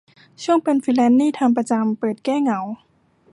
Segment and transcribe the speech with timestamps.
[0.43, 2.59] ช่วงเป็นฟรีแลนซ์นี่ทำประจำ เปิดแก้เหงา